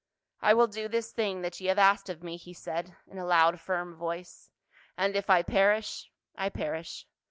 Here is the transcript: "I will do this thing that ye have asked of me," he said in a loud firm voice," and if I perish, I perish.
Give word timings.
"I 0.41 0.55
will 0.55 0.65
do 0.65 0.87
this 0.87 1.11
thing 1.11 1.43
that 1.43 1.59
ye 1.59 1.67
have 1.67 1.77
asked 1.77 2.09
of 2.09 2.23
me," 2.23 2.35
he 2.35 2.55
said 2.55 2.95
in 3.05 3.19
a 3.19 3.23
loud 3.23 3.59
firm 3.59 3.95
voice," 3.95 4.49
and 4.97 5.15
if 5.15 5.29
I 5.29 5.43
perish, 5.43 6.09
I 6.35 6.49
perish. 6.49 7.05